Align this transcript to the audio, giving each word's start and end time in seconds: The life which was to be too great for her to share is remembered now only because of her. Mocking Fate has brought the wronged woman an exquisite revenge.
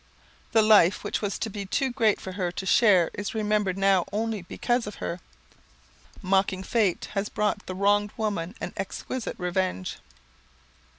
The 0.51 0.63
life 0.63 1.03
which 1.03 1.21
was 1.21 1.37
to 1.37 1.47
be 1.47 1.63
too 1.63 1.91
great 1.91 2.19
for 2.19 2.31
her 2.31 2.51
to 2.51 2.65
share 2.65 3.11
is 3.13 3.35
remembered 3.35 3.77
now 3.77 4.03
only 4.11 4.41
because 4.41 4.87
of 4.87 4.95
her. 4.95 5.19
Mocking 6.23 6.63
Fate 6.63 7.09
has 7.13 7.29
brought 7.29 7.63
the 7.67 7.75
wronged 7.75 8.09
woman 8.17 8.55
an 8.59 8.73
exquisite 8.75 9.35
revenge. 9.37 9.97